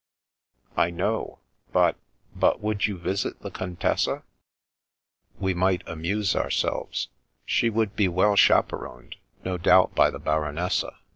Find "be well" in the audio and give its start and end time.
7.95-8.35